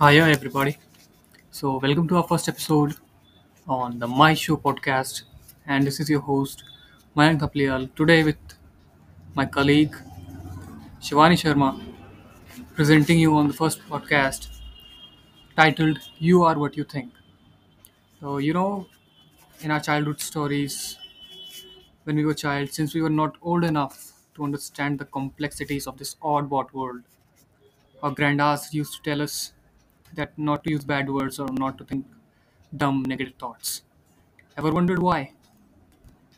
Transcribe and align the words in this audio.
Hiya, 0.00 0.28
everybody. 0.28 0.78
So, 1.50 1.78
welcome 1.78 2.08
to 2.08 2.16
our 2.18 2.24
first 2.28 2.48
episode 2.48 2.94
on 3.68 3.98
the 3.98 4.08
My 4.08 4.34
Show 4.34 4.56
podcast. 4.56 5.22
And 5.66 5.86
this 5.86 6.00
is 6.00 6.10
your 6.10 6.20
host, 6.20 6.64
Mayank 7.16 7.40
Thapliyal, 7.40 7.94
today 7.96 8.24
with 8.24 8.38
my 9.34 9.46
colleague, 9.46 9.96
Shivani 11.00 11.36
Sharma, 11.42 11.80
presenting 12.74 13.18
you 13.18 13.36
on 13.36 13.48
the 13.48 13.54
first 13.54 13.80
podcast 13.88 14.48
titled 15.56 15.98
You 16.18 16.42
Are 16.44 16.58
What 16.58 16.76
You 16.76 16.84
Think. 16.84 17.12
So, 18.20 18.38
you 18.38 18.52
know, 18.52 18.86
in 19.60 19.70
our 19.72 19.80
childhood 19.80 20.20
stories, 20.20 20.98
when 22.04 22.16
we 22.16 22.24
were 22.24 22.34
child, 22.34 22.70
since 22.72 22.92
we 22.94 23.02
were 23.02 23.10
not 23.10 23.36
old 23.42 23.62
enough 23.64 24.12
to 24.34 24.42
understand 24.44 24.98
the 24.98 25.04
complexities 25.04 25.86
of 25.86 25.96
this 25.98 26.16
oddball 26.16 26.72
world, 26.72 27.02
our 28.02 28.10
grandass 28.12 28.72
used 28.74 28.94
to 28.96 29.02
tell 29.02 29.22
us 29.22 29.52
that 30.13 30.37
not 30.37 30.63
to 30.63 30.71
use 30.71 30.85
bad 30.85 31.09
words 31.09 31.39
or 31.39 31.47
not 31.63 31.77
to 31.77 31.85
think 31.85 32.05
dumb 32.83 33.01
negative 33.13 33.33
thoughts. 33.43 33.81
Ever 34.57 34.71
wondered 34.71 35.01
why? 35.09 35.19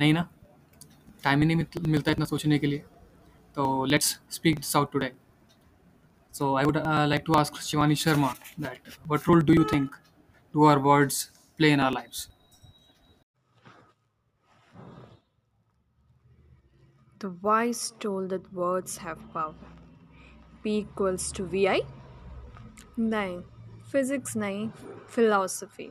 नहीं 0.00 0.12
ना 0.14 0.28
time 1.24 1.40
ही 1.40 1.46
नहीं 1.46 1.56
मित- 1.56 1.86
मिलता 1.88 2.10
इतना 2.10 2.24
सोचने 2.24 2.58
के 2.58 2.66
लिए 2.66 2.84
तो 3.54 3.84
let's 3.84 4.18
speak 4.36 4.56
this 4.56 4.74
out 4.76 4.92
today 4.92 5.10
so 6.38 6.54
I 6.56 6.64
would 6.64 6.78
like 7.08 7.22
to 7.26 7.34
ask 7.40 7.60
Shivani 7.62 7.94
Sharma 8.04 8.34
that 8.60 8.88
what 9.12 9.28
role 9.30 9.44
do 9.50 9.56
you 9.58 9.66
think 9.74 9.94
do 10.54 10.66
our 10.70 10.80
words 10.88 11.20
play 11.60 11.70
in 11.76 11.84
our 11.86 11.94
lives 11.98 12.22
The 17.20 17.30
wise 17.30 17.92
told 17.98 18.28
that 18.30 18.52
words 18.52 18.98
have 18.98 19.20
power. 19.32 19.54
P 20.62 20.78
equals 20.78 21.32
to 21.32 21.46
VI? 21.46 21.80
नहीं 22.98 23.38
Physics 23.91 24.35
नहीं 24.37 24.69
philosophy 25.15 25.89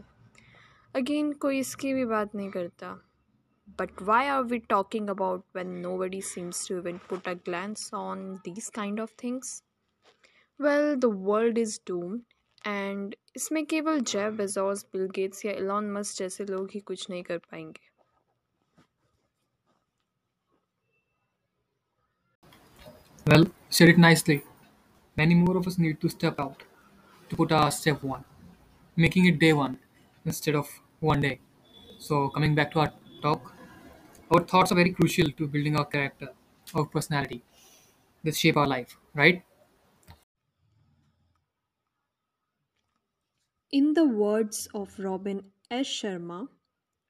again 0.97 1.33
कोई 1.45 1.59
इसकी 1.59 1.93
भी 1.95 2.05
बात 2.05 2.35
नहीं 2.35 2.51
करता। 2.51 2.93
But 3.79 4.03
why 4.03 4.27
are 4.27 4.43
we 4.43 4.59
talking 4.69 5.09
about 5.11 5.45
when 5.57 5.69
nobody 5.99 6.21
seems 6.23 6.67
to 6.69 6.77
even 6.77 6.99
put 7.09 7.29
a 7.29 7.35
glance 7.49 7.91
on 7.95 8.25
these 8.45 8.69
kind 8.75 9.01
of 9.01 9.13
things 9.25 9.63
well 10.61 10.95
the 10.97 11.13
world 11.27 11.59
is 11.59 11.79
doomed 11.89 12.23
and 12.67 13.15
इसमें 13.37 13.65
केवल 13.67 14.01
जेफ 14.13 14.33
बेजोस 14.39 14.87
बिल 14.93 15.09
गेट्स 15.15 15.45
या 15.45 15.53
Elon 15.53 15.91
Musk 15.93 16.19
जैसे 16.19 16.45
लोग 16.45 16.71
ही 16.75 16.81
कुछ 16.81 17.11
नहीं 17.11 17.23
कर 17.23 17.39
पाएँगे। 17.51 17.87
Well, 23.27 23.45
said 23.77 23.91
it 23.91 23.99
nicely. 23.99 24.43
Many 25.17 25.35
more 25.35 25.57
of 25.59 25.67
us 25.67 25.79
need 25.79 26.01
to 26.03 26.09
step 26.09 26.39
out. 26.41 26.68
To 27.29 27.37
put 27.37 27.53
our 27.53 27.71
step 27.71 28.03
one 28.03 28.25
making 28.97 29.27
it 29.31 29.39
day 29.45 29.53
one 29.53 29.79
instead 30.25 30.57
of 30.63 30.69
one 31.01 31.21
day 31.29 31.37
so 31.99 32.29
coming 32.37 32.55
back 32.61 32.71
to 32.73 32.81
our 32.85 32.93
talk 33.23 33.55
our 34.33 34.43
thoughts 34.53 34.73
are 34.73 34.81
very 34.83 34.93
crucial 35.01 35.31
to 35.41 35.49
building 35.57 35.77
our 35.77 35.87
character 35.97 36.31
our 36.75 36.87
personality 36.97 37.43
they 38.25 38.33
shape 38.43 38.57
our 38.57 38.69
life 38.77 38.99
right 39.15 39.45
In 43.71 43.95
the 43.95 44.05
words 44.07 44.67
of 44.75 44.99
Robin 44.99 45.53
S. 45.71 45.87
Sharma, 45.87 46.51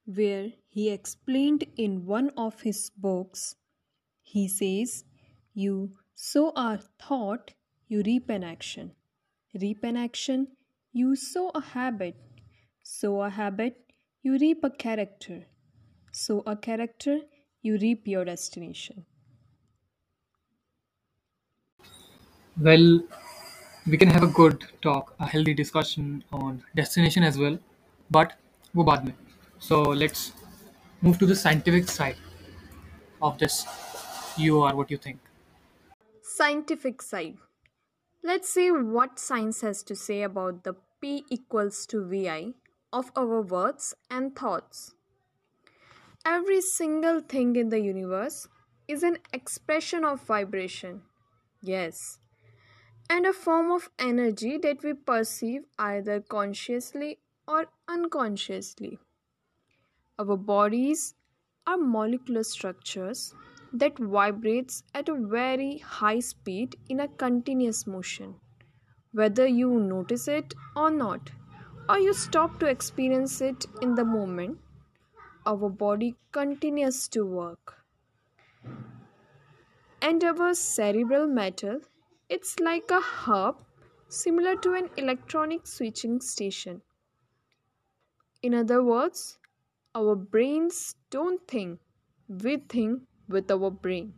where 0.05 0.53
he 0.67 0.89
explained 0.89 1.65
in 1.75 2.05
one 2.05 2.29
of 2.37 2.61
his 2.61 2.91
books, 2.91 3.55
he 4.21 4.47
says, 4.47 5.05
You 5.53 5.97
sow 6.15 6.51
a 6.55 6.77
thought, 6.77 7.55
you 7.87 8.03
reap 8.03 8.29
an 8.29 8.43
action. 8.43 8.95
Reap 9.60 9.82
an 9.84 9.96
action, 9.96 10.56
you 10.92 11.16
sow 11.16 11.50
a 11.54 11.60
habit. 11.62 12.16
Sow 12.82 13.22
a 13.22 13.30
habit, 13.30 13.92
you 14.22 14.38
reap 14.38 14.62
a 14.64 14.70
character. 14.70 15.46
Sow 16.12 16.40
a 16.46 16.56
character, 16.56 17.20
you 17.62 17.78
reap 17.78 18.06
your 18.08 18.24
destination. 18.24 19.06
Well, 22.60 23.02
we 23.86 23.98
can 23.98 24.08
have 24.10 24.22
a 24.24 24.28
good 24.28 24.64
talk, 24.82 25.14
a 25.20 25.26
healthy 25.26 25.54
discussion 25.54 26.24
on 26.32 26.64
destination 26.74 27.22
as 27.24 27.38
well, 27.38 27.58
but 28.10 28.34
वो 28.76 28.84
बाद 28.84 29.04
में. 29.06 29.14
So 29.60 29.82
let's 30.04 30.32
move 31.02 31.18
to 31.20 31.26
the 31.26 31.36
scientific 31.36 31.88
side 31.88 32.16
of 33.22 33.38
this. 33.38 33.64
You 34.36 34.62
are 34.62 34.74
what 34.76 34.90
you 34.90 34.96
think. 34.98 35.18
Scientific 36.22 37.00
side. 37.02 37.38
Let's 38.21 38.49
see 38.49 38.69
what 38.69 39.17
science 39.17 39.61
has 39.61 39.81
to 39.83 39.95
say 39.95 40.23
about 40.23 40.63
the 40.63 40.75
P 40.99 41.23
equals 41.29 41.85
to 41.87 42.05
VI 42.05 42.53
of 42.91 43.11
our 43.15 43.41
words 43.41 43.93
and 44.09 44.35
thoughts. 44.35 44.93
Every 46.25 46.59
single 46.59 47.21
thing 47.21 47.55
in 47.55 47.69
the 47.69 47.79
universe 47.79 48.49
is 48.89 49.03
an 49.03 49.19
expression 49.31 50.03
of 50.03 50.21
vibration. 50.21 51.03
Yes. 51.61 52.19
And 53.09 53.25
a 53.25 53.31
form 53.31 53.71
of 53.71 53.89
energy 53.97 54.57
that 54.57 54.83
we 54.83 54.93
perceive 54.93 55.61
either 55.77 56.19
consciously 56.19 57.19
or 57.47 57.67
unconsciously. 57.87 58.99
Our 60.19 60.35
bodies 60.35 61.15
are 61.65 61.77
molecular 61.77 62.43
structures 62.43 63.33
that 63.73 63.97
vibrates 63.99 64.83
at 64.93 65.09
a 65.09 65.15
very 65.15 65.77
high 65.77 66.19
speed 66.19 66.75
in 66.89 66.99
a 66.99 67.07
continuous 67.07 67.85
motion. 67.85 68.35
Whether 69.11 69.47
you 69.47 69.79
notice 69.79 70.27
it 70.27 70.53
or 70.75 70.91
not, 70.91 71.31
or 71.87 71.99
you 71.99 72.13
stop 72.13 72.59
to 72.59 72.67
experience 72.67 73.41
it 73.41 73.65
in 73.81 73.95
the 73.95 74.05
moment, 74.05 74.59
our 75.45 75.69
body 75.69 76.15
continues 76.31 77.07
to 77.09 77.25
work. 77.25 77.83
And 80.01 80.23
our 80.23 80.53
cerebral 80.53 81.27
matter, 81.27 81.81
it's 82.29 82.59
like 82.59 82.91
a 82.91 82.99
hub 82.99 83.63
similar 84.07 84.55
to 84.57 84.73
an 84.73 84.89
electronic 84.97 85.67
switching 85.67 86.21
station. 86.21 86.81
In 88.41 88.53
other 88.53 88.83
words, 88.83 89.37
our 89.93 90.15
brains 90.15 90.95
don't 91.09 91.45
think, 91.47 91.79
we 92.27 92.57
think 92.57 93.01
with 93.29 93.51
our 93.51 93.71
brain. 93.71 94.15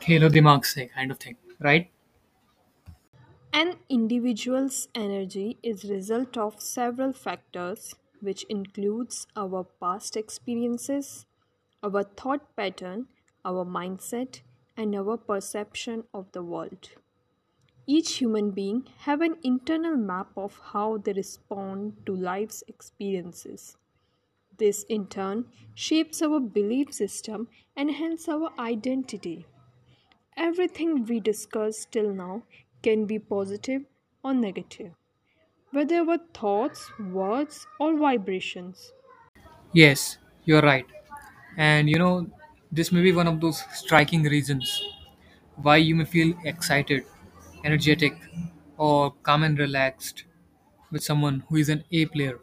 Khelo 0.00 0.28
dimag 0.28 0.64
se 0.66 0.88
kind 0.88 1.12
of 1.12 1.18
thing, 1.20 1.36
right? 1.60 1.90
An 3.52 3.78
individual's 3.88 4.88
energy 4.92 5.60
is 5.62 5.84
result 5.84 6.36
of 6.36 6.60
several 6.60 7.12
factors 7.12 7.94
which 8.20 8.42
includes 8.48 9.28
our 9.36 9.62
past 9.62 10.16
experiences, 10.16 11.26
our 11.82 12.02
thought 12.02 12.56
pattern, 12.56 13.06
our 13.44 13.64
mindset 13.64 14.42
and 14.76 14.96
our 14.96 15.16
perception 15.16 16.08
of 16.12 16.32
the 16.32 16.42
world. 16.42 16.90
Each 17.86 18.16
human 18.16 18.52
being 18.52 18.86
have 19.00 19.20
an 19.20 19.38
internal 19.44 19.96
map 19.96 20.32
of 20.38 20.58
how 20.72 20.98
they 20.98 21.12
respond 21.12 22.06
to 22.06 22.16
life's 22.16 22.64
experiences. 22.68 23.76
This 24.60 24.84
in 24.84 25.08
turn 25.08 25.50
shapes 25.74 26.22
our 26.22 26.38
belief 26.38 26.94
system 26.94 27.48
and 27.76 27.90
hence 27.90 28.28
our 28.28 28.52
identity. 28.60 29.48
Everything 30.36 31.04
we 31.04 31.20
discussed 31.20 31.92
till 31.92 32.12
now 32.14 32.46
can 32.82 33.06
be 33.06 33.20
positive 33.20 33.86
or 34.24 34.34
negative, 34.34 34.94
whether 35.72 35.96
our 36.08 36.18
thoughts, 36.34 36.92
words, 36.98 37.66
or 37.80 37.96
vibrations. 37.98 38.94
Yes, 39.72 40.18
you're 40.44 40.62
right. 40.62 40.86
And 41.56 41.88
you 41.88 41.98
know, 41.98 42.30
this 42.72 42.92
may 42.92 43.02
be 43.02 43.12
one 43.12 43.26
of 43.26 43.40
those 43.40 43.60
striking 43.74 44.22
reasons 44.24 44.82
why 45.56 45.76
you 45.78 45.94
may 45.96 46.04
feel 46.04 46.34
excited, 46.44 47.04
energetic, 47.64 48.14
or 48.78 49.12
calm 49.22 49.42
and 49.42 49.58
relaxed 49.58 50.24
with 50.90 51.04
someone 51.04 51.40
who 51.48 51.56
is 51.56 51.68
an 51.68 51.84
A 51.92 52.06
player. 52.06 52.40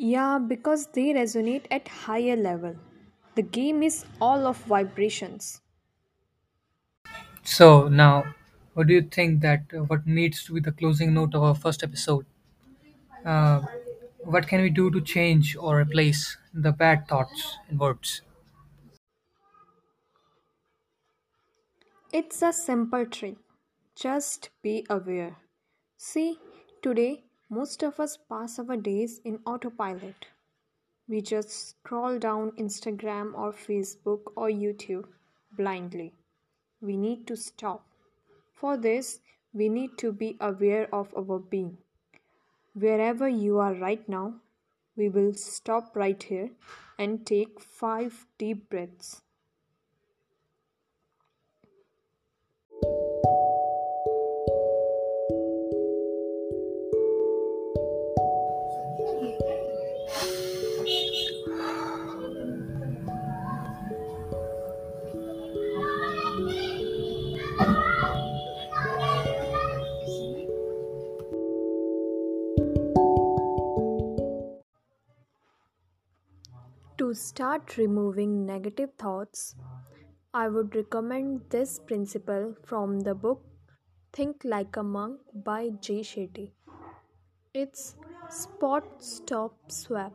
Yeah, 0.00 0.40
because 0.40 0.88
they 0.88 1.12
resonate 1.14 1.66
at 1.70 1.86
higher 1.86 2.34
level. 2.34 2.74
The 3.36 3.42
game 3.42 3.84
is 3.84 4.04
all 4.20 4.48
of 4.48 4.56
vibrations. 4.64 5.60
So 7.44 7.88
now, 7.88 8.34
what 8.74 8.86
do 8.86 8.94
you 8.94 9.02
think 9.02 9.40
that 9.42 9.64
uh, 9.74 9.82
what 9.84 10.06
needs 10.06 10.44
to 10.44 10.54
be 10.54 10.60
the 10.60 10.72
closing 10.72 11.12
note 11.14 11.34
of 11.34 11.42
our 11.42 11.54
first 11.54 11.82
episode? 11.82 12.24
Uh, 13.24 13.62
what 14.24 14.46
can 14.48 14.62
we 14.62 14.70
do 14.70 14.90
to 14.90 15.00
change 15.00 15.56
or 15.56 15.80
replace 15.80 16.36
the 16.54 16.72
bad 16.72 17.08
thoughts 17.08 17.58
and 17.68 17.80
words? 17.80 18.22
It's 22.12 22.40
a 22.40 22.52
simple 22.52 23.04
trick. 23.06 23.38
Just 23.96 24.50
be 24.62 24.86
aware. 24.88 25.38
See, 25.96 26.38
today 26.82 27.29
most 27.50 27.82
of 27.82 28.00
us 28.00 28.16
pass 28.16 28.58
our 28.58 28.76
days 28.76 29.20
in 29.24 29.40
autopilot. 29.44 30.26
We 31.08 31.20
just 31.20 31.50
scroll 31.50 32.18
down 32.18 32.52
Instagram 32.52 33.34
or 33.34 33.52
Facebook 33.52 34.20
or 34.36 34.48
YouTube 34.48 35.06
blindly. 35.56 36.14
We 36.80 36.96
need 36.96 37.26
to 37.26 37.36
stop. 37.36 37.84
For 38.54 38.76
this, 38.76 39.20
We 39.52 39.68
need 39.68 39.98
to 39.98 40.12
be 40.12 40.36
aware 40.40 40.88
of 40.94 41.12
our 41.16 41.38
being. 41.40 41.78
Wherever 42.74 43.28
you 43.28 43.58
are 43.58 43.74
right 43.74 44.08
now, 44.08 44.34
we 44.96 45.08
will 45.08 45.34
stop 45.34 45.96
right 45.96 46.22
here 46.22 46.50
and 46.98 47.26
take 47.26 47.60
five 47.60 48.26
deep 48.38 48.70
breaths. 48.70 49.22
To 77.00 77.14
start 77.14 77.76
removing 77.78 78.46
negative 78.46 78.90
thoughts, 78.96 79.56
I 80.32 80.48
would 80.48 80.76
recommend 80.76 81.50
this 81.50 81.80
principle 81.80 82.54
from 82.64 83.00
the 83.00 83.14
book 83.16 83.44
Think 84.12 84.44
Like 84.44 84.76
a 84.76 84.84
Monk 84.84 85.20
by 85.34 85.70
Jay 85.70 86.02
Shetty. 86.02 86.52
It's 87.54 87.96
spot, 88.28 89.02
stop, 89.04 89.70
swap. 89.70 90.14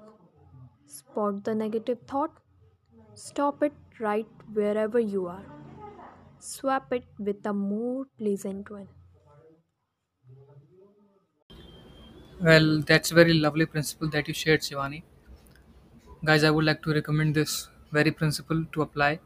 Spot 0.86 1.44
the 1.44 1.56
negative 1.56 2.02
thought, 2.08 2.42
stop 3.16 3.64
it 3.64 3.74
right 4.00 4.30
wherever 4.54 5.00
you 5.00 5.28
are. 5.28 5.46
Swap 6.40 6.94
it 6.94 7.06
with 7.20 7.46
a 7.46 7.54
more 7.54 8.06
pleasant 8.18 8.70
one. 8.70 8.90
Well, 12.40 12.82
that's 12.82 13.12
a 13.12 13.14
very 13.16 13.34
lovely 13.34 13.66
principle 13.66 14.10
that 14.10 14.28
you 14.30 14.34
shared, 14.34 14.62
Shivani. 14.62 15.04
Guys, 16.25 16.44
I 16.44 16.50
would 16.51 16.66
like 16.66 16.81
to 16.83 16.94
recommend 16.94 17.36
this 17.36 17.69
very 17.92 18.12
principle 18.12 18.66
to 18.74 18.81
apply 18.81 19.19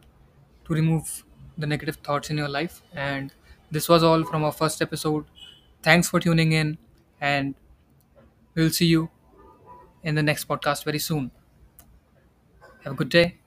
to 0.66 0.74
remove 0.74 1.24
the 1.57 1.68
negative 1.68 1.98
thoughts 1.98 2.30
in 2.30 2.38
your 2.38 2.50
life. 2.50 2.81
And 2.94 3.34
this 3.72 3.90
was 3.90 4.04
all 4.04 4.24
from 4.24 4.44
our 4.44 4.51
first 4.51 4.81
episode. 4.81 5.25
Thanks 5.84 6.10
for 6.10 6.19
tuning 6.19 6.51
in, 6.51 6.78
and 7.22 7.56
we'll 8.56 8.69
see 8.72 8.86
you 8.88 9.10
in 10.04 10.16
the 10.16 10.24
next 10.24 10.48
podcast 10.48 10.84
very 10.86 11.00
soon. 11.00 11.31
Have 12.84 12.94
a 12.94 12.96
good 12.96 13.10
day. 13.10 13.38